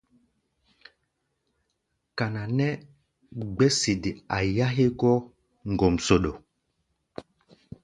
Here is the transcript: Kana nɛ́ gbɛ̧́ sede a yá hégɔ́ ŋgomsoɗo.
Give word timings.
Kana 2.17 2.41
nɛ́ 2.57 2.69
gbɛ̧́ 3.55 3.71
sede 3.79 4.11
a 4.35 4.37
yá 4.55 4.67
hégɔ́ 4.75 5.13
ŋgomsoɗo. 5.71 6.31